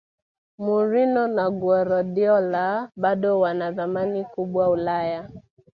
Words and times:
mourinho 0.65 1.23
na 1.35 1.45
guardiola 1.61 2.89
bado 2.95 3.39
wana 3.39 3.73
thamani 3.73 4.23
kubwa 4.25 4.69
ulaya 4.69 5.29